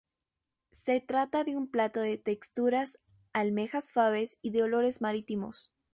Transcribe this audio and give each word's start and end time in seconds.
Se 0.71 0.99
trata 0.99 1.43
de 1.43 1.55
un 1.55 1.69
plato 1.69 1.99
de 2.01 2.17
texturas: 2.17 2.97
almejas-fabes 3.33 4.39
y 4.41 4.49
de 4.49 4.63
olores 4.63 4.99
marítimos. 4.99 5.69